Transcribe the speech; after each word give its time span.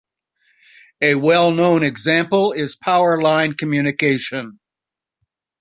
A 0.99 1.13
well-known 1.13 1.83
example 1.83 2.53
is 2.53 2.75
power 2.75 3.21
line 3.21 3.53
communication. 3.53 4.59